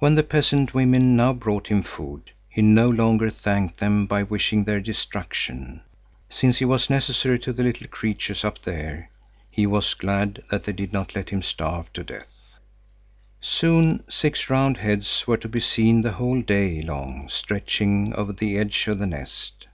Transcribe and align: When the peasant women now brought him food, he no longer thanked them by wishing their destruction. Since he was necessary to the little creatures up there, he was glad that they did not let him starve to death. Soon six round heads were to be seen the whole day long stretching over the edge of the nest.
When 0.00 0.16
the 0.16 0.24
peasant 0.24 0.74
women 0.74 1.14
now 1.14 1.32
brought 1.32 1.68
him 1.68 1.84
food, 1.84 2.32
he 2.48 2.62
no 2.62 2.90
longer 2.90 3.30
thanked 3.30 3.78
them 3.78 4.04
by 4.04 4.24
wishing 4.24 4.64
their 4.64 4.80
destruction. 4.80 5.82
Since 6.28 6.58
he 6.58 6.64
was 6.64 6.90
necessary 6.90 7.38
to 7.38 7.52
the 7.52 7.62
little 7.62 7.86
creatures 7.86 8.44
up 8.44 8.60
there, 8.64 9.08
he 9.48 9.64
was 9.64 9.94
glad 9.94 10.42
that 10.50 10.64
they 10.64 10.72
did 10.72 10.92
not 10.92 11.14
let 11.14 11.30
him 11.30 11.42
starve 11.42 11.92
to 11.92 12.02
death. 12.02 12.58
Soon 13.40 14.02
six 14.10 14.50
round 14.50 14.78
heads 14.78 15.28
were 15.28 15.36
to 15.38 15.48
be 15.48 15.60
seen 15.60 16.02
the 16.02 16.14
whole 16.14 16.42
day 16.42 16.82
long 16.82 17.28
stretching 17.28 18.12
over 18.16 18.32
the 18.32 18.58
edge 18.58 18.88
of 18.88 18.98
the 18.98 19.06
nest. 19.06 19.68